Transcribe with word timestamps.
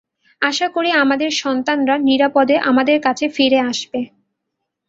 আশা 0.41 0.67
করি, 0.75 0.89
আমাদের 1.03 1.29
সন্তানরা 1.41 1.95
নিরাপদে 2.09 2.55
আমাদের 2.69 2.97
কাছে 3.01 3.25
ফিরে 3.29 3.59
আসবে। 3.71 4.01